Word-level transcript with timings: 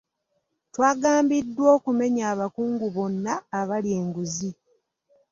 Twagambiddwa 0.73 1.67
okumenya 1.77 2.23
abakungu 2.33 2.85
bonna 2.95 3.33
abalya 3.59 3.93
enguzi. 4.01 4.49